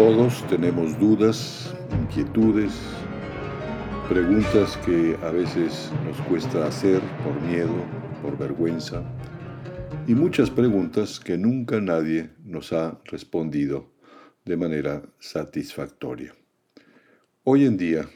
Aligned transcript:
Todos 0.00 0.42
tenemos 0.48 0.98
dudas, 0.98 1.74
inquietudes, 1.92 2.72
preguntas 4.08 4.78
que 4.78 5.14
a 5.22 5.30
veces 5.30 5.92
nos 6.06 6.16
cuesta 6.22 6.66
hacer 6.66 7.02
por 7.22 7.38
miedo, 7.42 7.84
por 8.22 8.38
vergüenza, 8.38 9.04
y 10.06 10.14
muchas 10.14 10.48
preguntas 10.48 11.20
que 11.20 11.36
nunca 11.36 11.82
nadie 11.82 12.30
nos 12.42 12.72
ha 12.72 12.98
respondido 13.04 13.92
de 14.46 14.56
manera 14.56 15.02
satisfactoria. 15.18 16.34
Hoy 17.44 17.66
en 17.66 17.76
día 17.76 18.08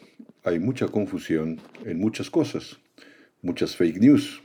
hay 0.43 0.61
mucha 0.61 0.89
confusión 0.89 1.61
en 1.85 2.01
muchas 2.01 2.30
cosas, 2.30 2.80
muchas 3.43 3.77
fake 3.77 4.01
news, 4.01 4.43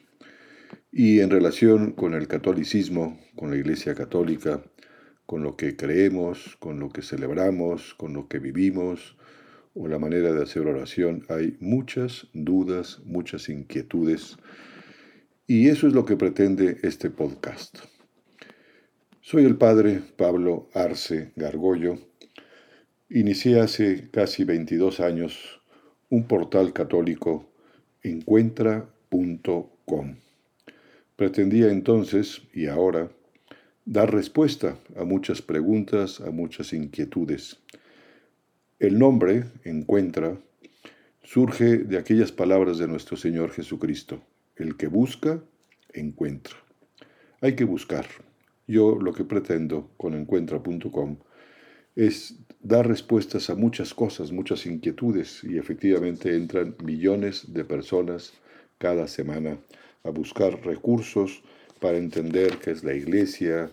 y 0.91 1.21
en 1.21 1.29
relación 1.29 1.93
con 1.93 2.15
el 2.15 2.27
catolicismo, 2.27 3.17
con 3.37 3.49
la 3.49 3.55
Iglesia 3.55 3.95
Católica, 3.95 4.61
con 5.29 5.43
lo 5.43 5.55
que 5.55 5.75
creemos, 5.75 6.57
con 6.57 6.79
lo 6.79 6.89
que 6.89 7.03
celebramos, 7.03 7.93
con 7.93 8.13
lo 8.13 8.27
que 8.27 8.39
vivimos 8.39 9.15
o 9.75 9.87
la 9.87 9.99
manera 9.99 10.33
de 10.33 10.41
hacer 10.41 10.65
oración, 10.65 11.23
hay 11.29 11.55
muchas 11.59 12.25
dudas, 12.33 12.99
muchas 13.05 13.47
inquietudes 13.47 14.37
y 15.45 15.69
eso 15.69 15.85
es 15.85 15.93
lo 15.93 16.03
que 16.03 16.17
pretende 16.17 16.79
este 16.81 17.11
podcast. 17.11 17.77
Soy 19.21 19.45
el 19.45 19.55
padre 19.55 20.01
Pablo 20.17 20.67
Arce 20.73 21.31
Gargollo. 21.35 21.99
Inicié 23.07 23.59
hace 23.59 24.09
casi 24.09 24.45
22 24.45 24.99
años 24.99 25.61
un 26.09 26.27
portal 26.27 26.73
católico 26.73 27.53
encuentra.com. 28.01 30.15
Pretendía 31.15 31.69
entonces, 31.69 32.41
y 32.51 32.65
ahora, 32.65 33.11
dar 33.89 34.13
respuesta 34.13 34.77
a 34.95 35.03
muchas 35.03 35.41
preguntas, 35.41 36.21
a 36.21 36.29
muchas 36.29 36.73
inquietudes. 36.73 37.57
El 38.77 38.99
nombre, 38.99 39.45
encuentra, 39.63 40.37
surge 41.23 41.79
de 41.79 41.97
aquellas 41.97 42.31
palabras 42.31 42.77
de 42.77 42.87
nuestro 42.87 43.17
Señor 43.17 43.49
Jesucristo. 43.49 44.21
El 44.55 44.77
que 44.77 44.85
busca, 44.85 45.41
encuentra. 45.91 46.55
Hay 47.41 47.55
que 47.55 47.63
buscar. 47.63 48.05
Yo 48.67 48.95
lo 48.95 49.11
que 49.11 49.23
pretendo 49.23 49.89
con 49.97 50.13
encuentra.com 50.13 51.17
es 51.95 52.35
dar 52.61 52.87
respuestas 52.87 53.49
a 53.49 53.55
muchas 53.55 53.95
cosas, 53.95 54.31
muchas 54.31 54.67
inquietudes, 54.67 55.43
y 55.43 55.57
efectivamente 55.57 56.35
entran 56.35 56.75
millones 56.83 57.51
de 57.53 57.65
personas 57.65 58.33
cada 58.77 59.07
semana 59.07 59.57
a 60.03 60.11
buscar 60.11 60.63
recursos 60.63 61.41
para 61.79 61.97
entender 61.97 62.57
qué 62.57 62.71
es 62.71 62.83
la 62.83 62.93
iglesia, 62.93 63.71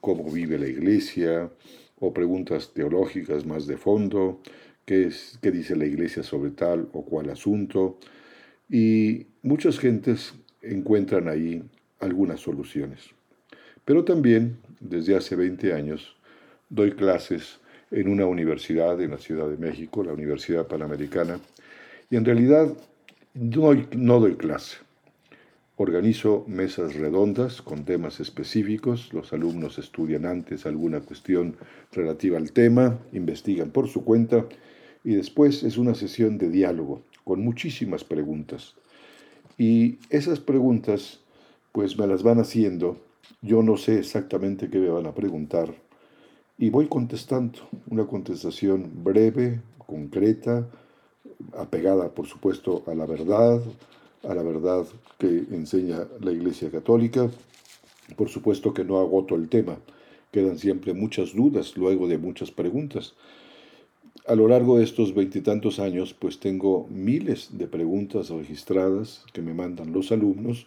cómo 0.00 0.30
vive 0.30 0.58
la 0.58 0.68
iglesia, 0.68 1.50
o 1.98 2.12
preguntas 2.12 2.72
teológicas 2.74 3.46
más 3.46 3.66
de 3.66 3.76
fondo, 3.76 4.40
qué, 4.84 5.06
es, 5.06 5.38
qué 5.40 5.50
dice 5.50 5.76
la 5.76 5.86
iglesia 5.86 6.22
sobre 6.22 6.50
tal 6.50 6.88
o 6.92 7.04
cual 7.04 7.30
asunto. 7.30 7.98
Y 8.68 9.26
muchas 9.42 9.78
gentes 9.78 10.34
encuentran 10.62 11.28
ahí 11.28 11.62
algunas 12.00 12.40
soluciones. 12.40 13.10
Pero 13.84 14.04
también, 14.04 14.58
desde 14.80 15.16
hace 15.16 15.36
20 15.36 15.72
años, 15.72 16.16
doy 16.68 16.92
clases 16.92 17.60
en 17.90 18.08
una 18.08 18.26
universidad 18.26 19.00
en 19.00 19.12
la 19.12 19.18
Ciudad 19.18 19.48
de 19.48 19.56
México, 19.56 20.02
la 20.02 20.12
Universidad 20.12 20.66
Panamericana, 20.66 21.38
y 22.10 22.16
en 22.16 22.24
realidad 22.24 22.68
no, 23.34 23.74
no 23.96 24.20
doy 24.20 24.36
clase. 24.36 24.78
Organizo 25.78 26.44
mesas 26.46 26.94
redondas 26.94 27.60
con 27.60 27.84
temas 27.84 28.18
específicos, 28.18 29.12
los 29.12 29.34
alumnos 29.34 29.78
estudian 29.78 30.24
antes 30.24 30.64
alguna 30.64 31.00
cuestión 31.00 31.56
relativa 31.92 32.38
al 32.38 32.52
tema, 32.52 32.98
investigan 33.12 33.70
por 33.70 33.86
su 33.88 34.02
cuenta 34.02 34.46
y 35.04 35.16
después 35.16 35.62
es 35.62 35.76
una 35.76 35.94
sesión 35.94 36.38
de 36.38 36.48
diálogo 36.48 37.02
con 37.24 37.42
muchísimas 37.42 38.04
preguntas. 38.04 38.74
Y 39.58 39.98
esas 40.08 40.40
preguntas 40.40 41.20
pues 41.72 41.98
me 41.98 42.06
las 42.06 42.22
van 42.22 42.40
haciendo, 42.40 42.96
yo 43.42 43.62
no 43.62 43.76
sé 43.76 43.98
exactamente 43.98 44.70
qué 44.70 44.78
me 44.78 44.88
van 44.88 45.04
a 45.04 45.14
preguntar 45.14 45.74
y 46.56 46.70
voy 46.70 46.86
contestando, 46.86 47.58
una 47.90 48.06
contestación 48.06 49.04
breve, 49.04 49.60
concreta, 49.76 50.66
apegada 51.54 52.14
por 52.14 52.26
supuesto 52.26 52.82
a 52.86 52.94
la 52.94 53.04
verdad, 53.04 53.60
a 54.22 54.34
la 54.34 54.42
verdad 54.42 54.86
que 55.18 55.44
enseña 55.50 56.06
la 56.20 56.32
Iglesia 56.32 56.70
Católica. 56.70 57.30
Por 58.16 58.28
supuesto 58.28 58.72
que 58.72 58.84
no 58.84 58.98
agoto 58.98 59.34
el 59.34 59.48
tema, 59.48 59.78
quedan 60.30 60.58
siempre 60.58 60.94
muchas 60.94 61.34
dudas 61.34 61.76
luego 61.76 62.08
de 62.08 62.18
muchas 62.18 62.50
preguntas. 62.50 63.14
A 64.26 64.34
lo 64.34 64.48
largo 64.48 64.78
de 64.78 64.84
estos 64.84 65.14
veintitantos 65.14 65.78
años, 65.78 66.14
pues 66.14 66.40
tengo 66.40 66.86
miles 66.90 67.58
de 67.58 67.66
preguntas 67.66 68.30
registradas 68.30 69.24
que 69.32 69.42
me 69.42 69.54
mandan 69.54 69.92
los 69.92 70.10
alumnos 70.10 70.66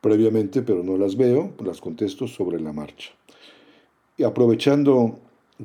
previamente, 0.00 0.62
pero 0.62 0.82
no 0.82 0.96
las 0.96 1.16
veo, 1.16 1.52
las 1.64 1.80
contesto 1.80 2.26
sobre 2.26 2.60
la 2.60 2.72
marcha. 2.72 3.10
Y 4.16 4.24
aprovechando 4.24 5.18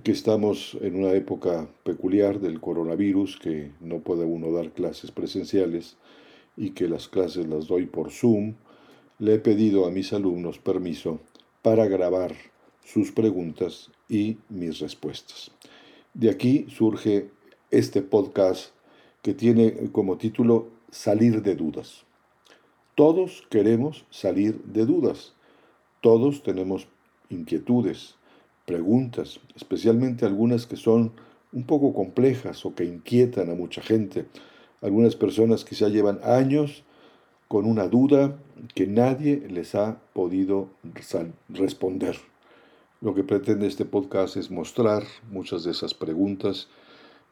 que 0.03 0.11
estamos 0.11 0.77
en 0.81 0.95
una 0.95 1.13
época 1.13 1.67
peculiar 1.83 2.39
del 2.39 2.59
coronavirus, 2.59 3.37
que 3.37 3.71
no 3.79 3.99
puede 3.99 4.25
uno 4.25 4.51
dar 4.51 4.71
clases 4.71 5.11
presenciales, 5.11 5.97
y 6.55 6.71
que 6.71 6.87
las 6.87 7.07
clases 7.07 7.47
las 7.47 7.67
doy 7.67 7.85
por 7.85 8.11
Zoom, 8.11 8.55
le 9.19 9.35
he 9.35 9.39
pedido 9.39 9.85
a 9.85 9.91
mis 9.91 10.13
alumnos 10.13 10.59
permiso 10.59 11.19
para 11.61 11.87
grabar 11.87 12.35
sus 12.83 13.11
preguntas 13.11 13.91
y 14.09 14.37
mis 14.49 14.79
respuestas. 14.79 15.51
De 16.13 16.29
aquí 16.29 16.65
surge 16.69 17.29
este 17.71 18.01
podcast 18.01 18.71
que 19.21 19.33
tiene 19.33 19.91
como 19.91 20.17
título 20.17 20.69
Salir 20.91 21.41
de 21.41 21.55
dudas. 21.55 22.03
Todos 22.95 23.43
queremos 23.49 24.05
salir 24.11 24.61
de 24.65 24.85
dudas. 24.85 25.33
Todos 26.01 26.43
tenemos 26.43 26.87
inquietudes, 27.29 28.15
preguntas, 28.65 29.39
especialmente 29.55 30.25
algunas 30.25 30.67
que 30.67 30.75
son 30.75 31.13
un 31.51 31.63
poco 31.63 31.93
complejas 31.93 32.65
o 32.65 32.75
que 32.75 32.85
inquietan 32.85 33.49
a 33.49 33.55
mucha 33.55 33.81
gente 33.81 34.25
algunas 34.83 35.15
personas 35.15 35.63
quizá 35.63 35.87
llevan 35.87 36.19
años 36.23 36.83
con 37.47 37.65
una 37.65 37.87
duda 37.87 38.35
que 38.75 38.85
nadie 38.85 39.47
les 39.49 39.75
ha 39.75 39.97
podido 40.13 40.69
responder. 41.49 42.17
Lo 43.01 43.13
que 43.13 43.23
pretende 43.23 43.67
este 43.67 43.85
podcast 43.85 44.37
es 44.37 44.51
mostrar 44.51 45.03
muchas 45.31 45.63
de 45.63 45.71
esas 45.71 45.93
preguntas. 45.93 46.67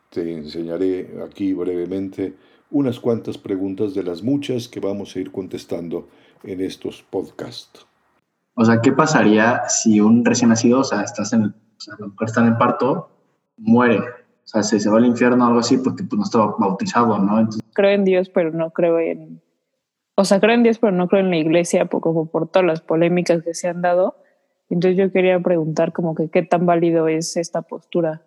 Te 0.09 0.33
enseñaré 0.33 1.21
aquí 1.25 1.53
brevemente 1.53 2.35
unas 2.69 2.99
cuantas 2.99 3.37
preguntas 3.37 3.93
de 3.93 4.03
las 4.03 4.23
muchas 4.23 4.67
que 4.67 4.79
vamos 4.79 5.15
a 5.15 5.19
ir 5.19 5.31
contestando 5.31 6.07
en 6.43 6.61
estos 6.61 7.03
podcasts. 7.09 7.85
O 8.55 8.65
sea, 8.65 8.81
¿qué 8.81 8.91
pasaría 8.91 9.67
si 9.67 9.99
un 9.99 10.23
recién 10.23 10.49
nacido, 10.49 10.79
o 10.79 10.83
sea, 10.83 11.01
estás 11.01 11.33
en, 11.33 11.53
está 12.21 12.41
en 12.41 12.47
el 12.47 12.57
parto, 12.57 13.09
muere? 13.57 14.20
O 14.51 14.53
sea, 14.53 14.63
se, 14.63 14.81
se 14.81 14.89
va 14.89 14.97
al 14.97 15.05
infierno 15.05 15.45
o 15.45 15.47
algo 15.47 15.59
así 15.59 15.77
porque 15.77 16.03
pues, 16.03 16.17
no 16.17 16.23
estaba 16.25 16.53
bautizado, 16.59 17.17
¿no? 17.19 17.47
Creo 17.71 17.91
en 17.91 18.03
Dios, 18.03 18.27
pero 18.27 18.51
no 18.51 18.71
creo 18.71 18.99
en... 18.99 19.41
O 20.15 20.25
sea, 20.25 20.41
creo 20.41 20.55
en 20.55 20.63
Dios, 20.63 20.77
pero 20.77 20.91
no 20.91 21.07
creo 21.07 21.21
en 21.21 21.29
la 21.29 21.37
iglesia, 21.37 21.87
como 21.87 22.25
por 22.25 22.49
todas 22.49 22.65
las 22.65 22.81
polémicas 22.81 23.43
que 23.43 23.53
se 23.53 23.69
han 23.69 23.81
dado. 23.81 24.17
Entonces 24.69 24.97
yo 24.97 25.09
quería 25.09 25.39
preguntar 25.39 25.93
como 25.93 26.15
que 26.15 26.29
qué 26.29 26.43
tan 26.43 26.65
válido 26.65 27.07
es 27.07 27.37
esta 27.37 27.61
postura. 27.61 28.23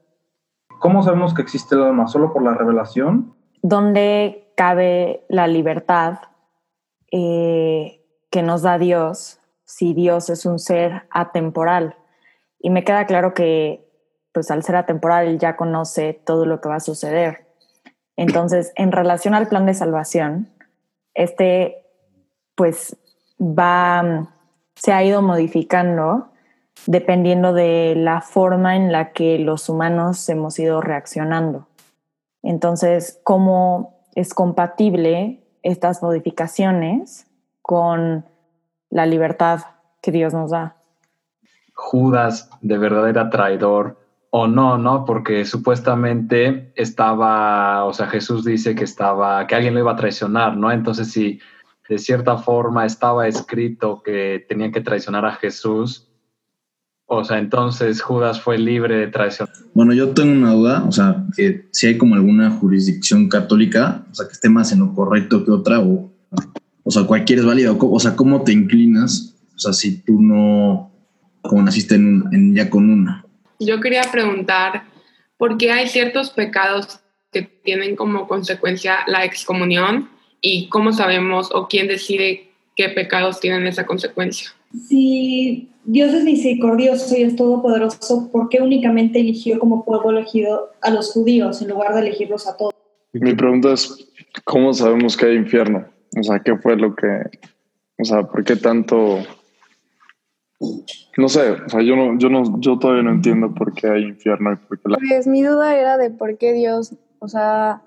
¿Cómo 0.81 1.03
sabemos 1.03 1.35
que 1.35 1.43
existe 1.43 1.75
el 1.75 1.83
alma? 1.83 2.07
¿Solo 2.07 2.33
por 2.33 2.43
la 2.43 2.55
revelación? 2.55 3.35
¿Dónde 3.61 4.51
cabe 4.57 5.27
la 5.29 5.47
libertad 5.47 6.21
eh, 7.13 8.03
que 8.31 8.43
nos 8.43 8.63
da 8.63 8.79
Dios 8.79 9.41
si 9.65 9.93
Dios 9.93 10.31
es 10.31 10.47
un 10.47 10.59
ser 10.59 11.03
atemporal? 11.11 11.97
Y 12.59 12.71
me 12.71 12.83
queda 12.83 13.05
claro 13.05 13.35
que 13.35 13.84
pues 14.35 14.51
al 14.51 14.65
ser 14.65 14.75
atemporal 14.77 15.39
ya 15.39 15.57
conoce 15.57 16.13
todo 16.13 16.45
lo 16.45 16.61
que 16.61 16.69
va 16.69 16.77
a 16.77 16.81
suceder. 16.81 17.47
Entonces, 18.17 18.73
en 18.75 18.91
relación 18.91 19.33
al 19.35 19.47
plan 19.47 19.65
de 19.65 19.75
salvación, 19.75 20.49
este 21.15 21.85
pues 22.57 22.97
va, 23.41 24.29
se 24.75 24.93
ha 24.93 25.05
ido 25.05 25.23
modificando 25.23 26.29
dependiendo 26.87 27.53
de 27.53 27.95
la 27.97 28.21
forma 28.21 28.75
en 28.75 28.91
la 28.91 29.13
que 29.13 29.39
los 29.39 29.69
humanos 29.69 30.29
hemos 30.29 30.59
ido 30.59 30.81
reaccionando. 30.81 31.69
Entonces, 32.43 33.21
¿cómo 33.23 34.01
es 34.17 34.35
compatible 34.35 35.45
estas 35.63 36.03
modificaciones 36.03 37.29
con 37.63 38.25
la 38.91 39.07
libertad 39.07 39.61
que 40.03 40.11
Dios 40.11 40.35
nos 40.35 40.51
da? 40.51 40.77
Judas 41.73 42.51
de 42.61 42.79
verdad 42.79 43.09
era 43.09 43.31
traidor 43.31 44.04
o 44.37 44.49
no, 44.49 44.79
¿no? 44.79 45.05
Porque 45.05 45.45
supuestamente 45.45 46.73
estaba, 46.75 47.85
o 47.85 47.93
sea, 47.93 48.09
Jesús 48.09 48.45
dice 48.45 48.75
que 48.75 48.83
estaba, 48.83 49.47
que 49.47 49.55
alguien 49.55 49.75
lo 49.75 49.81
iba 49.81 49.93
a 49.93 49.97
traicionar, 49.97 50.57
¿no? 50.57 50.73
Entonces, 50.73 51.13
si 51.13 51.39
de 51.89 51.99
cierta 51.99 52.37
forma 52.39 52.85
estaba 52.85 53.29
escrito 53.29 54.03
que 54.03 54.45
tenían 54.49 54.73
que 54.73 54.81
traicionar 54.81 55.25
a 55.25 55.37
Jesús, 55.37 56.09
O 57.07 57.23
sea, 57.23 57.39
entonces 57.39 58.01
Judas 58.01 58.41
fue 58.41 58.59
libre 58.59 58.97
de 58.97 59.07
traición. 59.09 59.49
Bueno, 59.75 59.93
yo 59.93 60.11
tengo 60.11 60.33
una 60.33 60.53
duda, 60.53 60.85
o 60.89 60.93
sea, 60.93 61.25
que 61.37 61.69
si 61.71 61.87
hay 61.87 61.99
como 61.99 62.15
alguna 62.15 62.51
jurisdicción 62.51 63.29
católica, 63.29 64.05
o 64.11 64.15
sea, 64.15 64.27
que 64.27 64.33
esté 64.33 64.49
más 64.49 64.73
en 64.73 64.81
lo 64.81 64.95
correcto 64.95 65.45
que 65.45 65.51
otra, 65.51 65.81
o, 65.81 66.13
o 66.83 66.91
sea, 66.91 67.05
cualquiera 67.05 67.43
es 67.43 67.47
válido, 67.47 67.77
o 67.79 68.01
sea, 68.01 68.17
¿cómo 68.17 68.43
te 68.43 68.53
inclinas? 68.53 69.37
O 69.55 69.59
sea, 69.59 69.73
si 69.73 70.03
tú 70.03 70.21
no, 70.21 70.91
como 71.43 71.63
naciste 71.63 71.95
en, 71.95 72.25
en 72.33 72.55
ya 72.55 72.71
con 72.71 72.91
una. 72.91 73.24
Yo 73.59 73.81
quería 73.81 74.03
preguntar, 74.11 74.85
¿por 75.37 75.57
qué 75.59 75.73
hay 75.73 75.89
ciertos 75.89 76.31
pecados 76.31 77.01
que 77.33 77.43
tienen 77.43 77.97
como 77.97 78.27
consecuencia 78.27 79.01
la 79.07 79.25
excomunión 79.25 80.09
y 80.41 80.69
cómo 80.69 80.93
sabemos 80.93 81.51
o 81.53 81.69
quién 81.69 81.89
decide 81.89 82.49
qué 82.77 82.89
pecados 82.89 83.41
tienen 83.41 83.67
esa 83.67 83.87
consecuencia? 83.87 84.51
Si 84.89 85.71
Dios 85.85 86.13
es 86.13 86.25
misericordioso 86.25 87.17
y 87.17 87.23
es 87.23 87.37
todopoderoso, 87.37 88.31
¿por 88.33 88.49
qué 88.49 88.61
únicamente 88.61 89.21
eligió 89.21 89.59
como 89.59 89.85
pueblo 89.85 90.11
elegido 90.11 90.73
a 90.81 90.91
los 90.91 91.13
judíos 91.13 91.63
en 91.63 91.69
lugar 91.69 91.95
de 91.95 92.01
elegirlos 92.01 92.47
a 92.47 92.57
todos? 92.57 92.75
Mi 93.13 93.35
pregunta 93.35 93.73
es, 93.73 94.11
¿cómo 94.45 94.73
sabemos 94.73 95.17
que 95.17 95.27
hay 95.27 95.37
infierno? 95.37 95.87
O 96.19 96.23
sea, 96.23 96.41
¿qué 96.41 96.57
fue 96.57 96.77
lo 96.77 96.95
que, 96.97 97.07
o 97.99 98.05
sea, 98.05 98.23
por 98.25 98.43
qué 98.45 98.57
tanto 98.57 99.19
no 101.17 101.29
sé, 101.29 101.53
o 101.53 101.69
sea, 101.69 101.81
yo, 101.83 101.97
no, 101.97 102.19
yo, 102.19 102.29
no, 102.29 102.61
yo 102.61 102.79
todavía 102.79 103.03
no 103.05 103.11
entiendo 103.11 103.55
por 103.55 103.73
qué 103.75 103.89
hay 103.89 104.03
infierno 104.03 104.53
y 104.53 104.57
por 104.57 104.81
qué 104.81 104.89
la... 104.89 104.99
Pues 104.99 105.27
mi 105.27 105.43
duda 105.43 105.77
era 105.77 105.97
de 105.97 106.11
por 106.11 106.39
qué 106.39 106.53
Dios, 106.53 106.97
o 107.19 107.29
sea, 107.29 107.83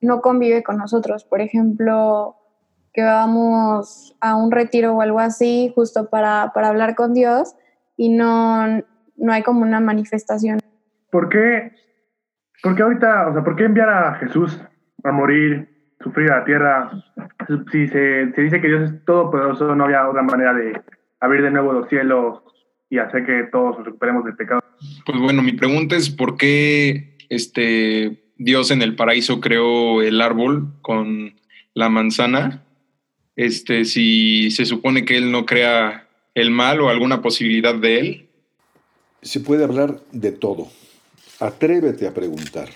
no 0.00 0.20
convive 0.20 0.62
con 0.62 0.78
nosotros. 0.78 1.24
Por 1.24 1.40
ejemplo, 1.40 2.36
que 2.92 3.02
vamos 3.02 4.16
a 4.20 4.36
un 4.36 4.50
retiro 4.50 4.94
o 4.94 5.00
algo 5.00 5.20
así 5.20 5.72
justo 5.74 6.08
para, 6.08 6.52
para 6.54 6.68
hablar 6.68 6.94
con 6.94 7.14
Dios 7.14 7.54
y 7.96 8.10
no, 8.10 8.66
no 9.16 9.32
hay 9.32 9.42
como 9.42 9.62
una 9.62 9.80
manifestación. 9.80 10.60
¿Por 11.10 11.28
qué, 11.28 11.72
¿Por 12.62 12.76
qué 12.76 12.82
ahorita, 12.82 13.28
o 13.28 13.32
sea, 13.32 13.44
por 13.44 13.56
qué 13.56 13.64
enviar 13.64 13.88
a 13.88 14.14
Jesús 14.14 14.60
a 15.04 15.12
morir, 15.12 15.94
sufrir 16.00 16.30
a 16.30 16.38
la 16.38 16.44
tierra? 16.44 16.90
Si 17.72 17.88
se, 17.88 18.32
se 18.32 18.40
dice 18.40 18.60
que 18.60 18.68
Dios 18.68 18.90
es 18.90 19.04
todopoderoso, 19.04 19.74
no 19.74 19.84
había 19.84 20.08
otra 20.08 20.22
manera 20.22 20.52
de 20.54 20.80
abrir 21.20 21.42
de 21.42 21.50
nuevo 21.50 21.72
los 21.72 21.88
cielos 21.88 22.42
y 22.90 22.98
hacer 22.98 23.26
que 23.26 23.44
todos 23.50 23.78
nos 23.78 23.86
recuperemos 23.86 24.24
del 24.24 24.36
pecado. 24.36 24.62
Pues 25.04 25.18
bueno, 25.18 25.42
mi 25.42 25.52
pregunta 25.52 25.96
es 25.96 26.10
por 26.10 26.36
qué 26.36 27.16
este 27.28 28.22
Dios 28.36 28.70
en 28.70 28.82
el 28.82 28.94
paraíso 28.94 29.40
creó 29.40 30.00
el 30.00 30.20
árbol 30.20 30.68
con 30.80 31.34
la 31.74 31.88
manzana, 31.88 32.64
este, 33.36 33.84
si 33.84 34.50
se 34.50 34.64
supone 34.64 35.04
que 35.04 35.16
él 35.16 35.30
no 35.30 35.44
crea 35.44 36.08
el 36.34 36.50
mal 36.50 36.80
o 36.80 36.88
alguna 36.88 37.20
posibilidad 37.20 37.74
de 37.74 38.00
él. 38.00 38.28
Se 39.22 39.40
puede 39.40 39.64
hablar 39.64 40.00
de 40.12 40.32
todo. 40.32 40.68
Atrévete 41.40 42.06
a 42.06 42.14
preguntar. 42.14 42.68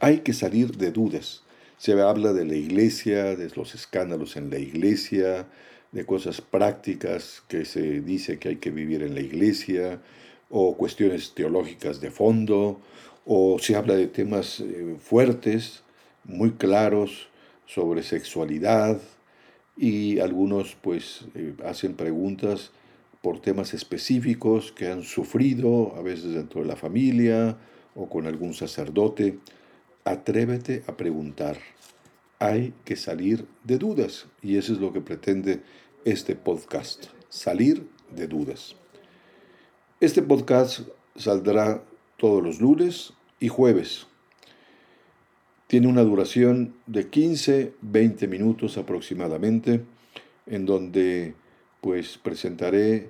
Hay 0.00 0.20
que 0.20 0.32
salir 0.32 0.76
de 0.76 0.90
dudas. 0.90 1.42
Se 1.78 2.00
habla 2.00 2.32
de 2.32 2.44
la 2.44 2.54
iglesia, 2.54 3.36
de 3.36 3.50
los 3.56 3.74
escándalos 3.74 4.36
en 4.36 4.50
la 4.50 4.58
iglesia, 4.58 5.46
de 5.94 6.04
cosas 6.04 6.40
prácticas 6.40 7.44
que 7.46 7.64
se 7.64 8.00
dice 8.00 8.38
que 8.38 8.48
hay 8.48 8.56
que 8.56 8.70
vivir 8.70 9.02
en 9.04 9.14
la 9.14 9.20
iglesia, 9.20 10.00
o 10.50 10.76
cuestiones 10.76 11.34
teológicas 11.34 12.00
de 12.00 12.10
fondo, 12.10 12.80
o 13.24 13.58
se 13.60 13.76
habla 13.76 13.94
de 13.94 14.08
temas 14.08 14.60
eh, 14.60 14.96
fuertes, 14.98 15.84
muy 16.24 16.52
claros, 16.52 17.28
sobre 17.66 18.02
sexualidad, 18.02 19.00
y 19.76 20.18
algunos 20.18 20.76
pues 20.80 21.26
eh, 21.36 21.54
hacen 21.64 21.94
preguntas 21.94 22.72
por 23.22 23.40
temas 23.40 23.72
específicos 23.72 24.72
que 24.72 24.88
han 24.88 25.04
sufrido, 25.04 25.94
a 25.96 26.02
veces 26.02 26.34
dentro 26.34 26.60
de 26.60 26.66
la 26.66 26.76
familia 26.76 27.56
o 27.94 28.08
con 28.08 28.26
algún 28.26 28.52
sacerdote. 28.52 29.38
Atrévete 30.04 30.82
a 30.88 30.96
preguntar. 30.96 31.56
Hay 32.38 32.74
que 32.84 32.96
salir 32.96 33.46
de 33.62 33.78
dudas 33.78 34.26
y 34.42 34.58
eso 34.58 34.72
es 34.74 34.80
lo 34.80 34.92
que 34.92 35.00
pretende 35.00 35.62
este 36.04 36.36
podcast, 36.36 37.06
Salir 37.30 37.88
de 38.14 38.28
Dudas. 38.28 38.76
Este 40.00 40.20
podcast 40.20 40.80
saldrá 41.16 41.82
todos 42.18 42.42
los 42.42 42.60
lunes 42.60 43.14
y 43.40 43.48
jueves. 43.48 44.06
Tiene 45.66 45.86
una 45.86 46.02
duración 46.02 46.74
de 46.86 47.10
15-20 47.10 48.28
minutos 48.28 48.76
aproximadamente, 48.76 49.82
en 50.46 50.66
donde 50.66 51.34
pues 51.80 52.18
presentaré 52.18 53.08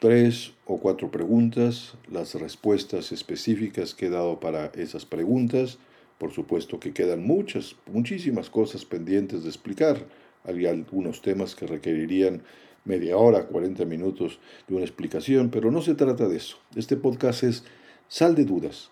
tres 0.00 0.52
o 0.66 0.78
cuatro 0.78 1.12
preguntas, 1.12 1.96
las 2.10 2.34
respuestas 2.34 3.12
específicas 3.12 3.94
que 3.94 4.06
he 4.06 4.10
dado 4.10 4.40
para 4.40 4.66
esas 4.74 5.06
preguntas. 5.06 5.78
Por 6.18 6.32
supuesto 6.32 6.80
que 6.80 6.92
quedan 6.92 7.24
muchas, 7.24 7.76
muchísimas 7.86 8.50
cosas 8.50 8.84
pendientes 8.84 9.44
de 9.44 9.48
explicar 9.48 10.23
hay 10.44 10.66
algunos 10.66 11.22
temas 11.22 11.54
que 11.54 11.66
requerirían 11.66 12.42
media 12.84 13.16
hora, 13.16 13.46
40 13.46 13.84
minutos 13.86 14.38
de 14.68 14.74
una 14.74 14.84
explicación, 14.84 15.50
pero 15.50 15.70
no 15.70 15.80
se 15.82 15.94
trata 15.94 16.28
de 16.28 16.36
eso. 16.36 16.58
Este 16.76 16.96
podcast 16.96 17.42
es 17.42 17.64
sal 18.08 18.34
de 18.34 18.44
dudas 18.44 18.90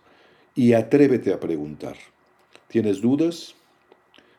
y 0.54 0.72
atrévete 0.72 1.32
a 1.32 1.40
preguntar. 1.40 1.96
¿Tienes 2.68 3.00
dudas? 3.00 3.54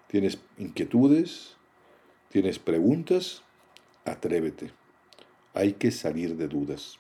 ¿Tienes 0.08 0.40
inquietudes? 0.58 1.56
¿Tienes 2.30 2.58
preguntas? 2.58 3.44
Atrévete. 4.06 4.72
Hay 5.54 5.74
que 5.74 5.92
salir 5.92 6.36
de 6.36 6.48
dudas. 6.48 6.98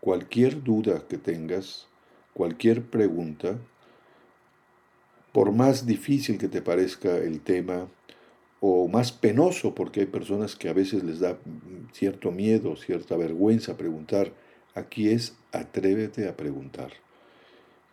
Cualquier 0.00 0.62
duda 0.62 1.04
que 1.06 1.18
tengas, 1.18 1.86
cualquier 2.32 2.82
pregunta, 2.82 3.58
por 5.32 5.52
más 5.52 5.84
difícil 5.84 6.38
que 6.38 6.48
te 6.48 6.62
parezca 6.62 7.16
el 7.16 7.40
tema, 7.40 7.88
o 8.66 8.88
más 8.88 9.12
penoso, 9.12 9.74
porque 9.74 10.00
hay 10.00 10.06
personas 10.06 10.56
que 10.56 10.70
a 10.70 10.72
veces 10.72 11.04
les 11.04 11.20
da 11.20 11.36
cierto 11.92 12.30
miedo, 12.30 12.76
cierta 12.76 13.14
vergüenza 13.14 13.76
preguntar. 13.76 14.32
Aquí 14.74 15.10
es 15.10 15.36
atrévete 15.52 16.26
a 16.26 16.34
preguntar. 16.34 16.90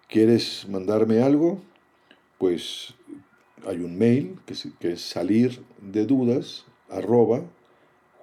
¿Quieres 0.08 0.66
mandarme 0.70 1.22
algo? 1.22 1.60
Pues 2.38 2.94
hay 3.68 3.80
un 3.80 3.98
mail 3.98 4.40
que 4.46 4.54
es, 4.54 5.02
salir 5.02 5.62
de 5.82 6.06
dudas 6.06 6.64
arroba 6.90 7.44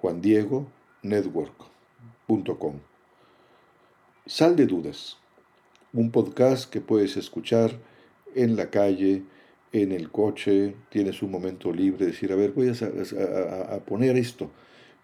juandiegonetwork.com. 0.01 2.79
Sal 4.25 4.55
de 4.55 4.65
dudas, 4.65 5.17
un 5.93 6.09
podcast 6.09 6.67
que 6.67 6.81
puedes 6.81 7.15
escuchar 7.15 7.77
en 8.33 8.55
la 8.55 8.71
calle, 8.71 9.21
en 9.71 9.91
el 9.91 10.09
coche, 10.09 10.75
tienes 10.89 11.21
un 11.21 11.31
momento 11.31 11.71
libre, 11.71 12.05
de 12.05 12.11
decir, 12.11 12.31
a 12.31 12.35
ver, 12.35 12.51
voy 12.51 12.69
a, 12.69 13.79
poner 13.85 14.17
esto. 14.17 14.51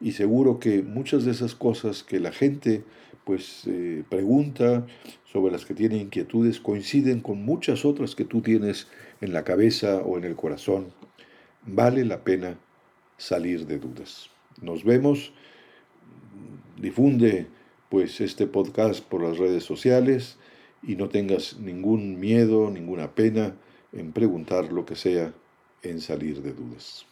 Y 0.02 0.14
seguro 0.14 0.60
que 0.60 0.82
muchas 0.82 1.26
de 1.26 1.32
esas 1.32 1.56
cosas 1.56 2.04
que 2.04 2.20
la 2.20 2.32
gente 2.32 2.84
pues 3.24 3.64
eh, 3.66 4.04
pregunta, 4.08 4.86
sobre 5.26 5.52
las 5.52 5.66
que 5.66 5.74
tiene 5.74 5.98
inquietudes, 5.98 6.60
coinciden 6.60 7.22
con 7.22 7.44
muchas 7.44 7.84
otras 7.84 8.16
que 8.16 8.24
tú 8.24 8.42
tienes 8.42 8.88
en 9.20 9.34
la 9.34 9.44
cabeza 9.44 9.98
o 9.98 10.18
en 10.18 10.24
el 10.24 10.36
corazón. 10.36 10.94
Vale 11.66 12.06
la 12.06 12.24
pena 12.24 12.60
salir 13.18 13.66
de 13.66 13.80
dudas. 13.80 14.30
Nos 14.62 14.84
vemos. 14.84 15.34
Difunde 16.80 17.48
pues 17.90 18.22
este 18.22 18.46
podcast 18.46 19.04
por 19.04 19.24
las 19.24 19.38
redes 19.38 19.64
sociales 19.64 20.38
y 20.84 20.96
no 20.96 21.10
tengas 21.10 21.58
ningún 21.60 22.20
miedo, 22.20 22.70
ninguna 22.70 23.16
pena 23.16 23.56
en 23.96 24.12
preguntar 24.12 24.72
lo 24.72 24.86
que 24.86 24.96
sea, 24.96 25.34
en 25.82 26.02
salir 26.02 26.42
de 26.42 26.54
dudas. 26.54 27.06